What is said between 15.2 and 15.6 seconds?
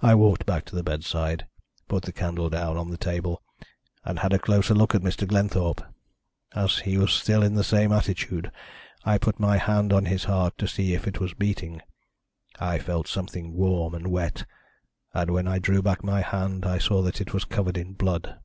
when I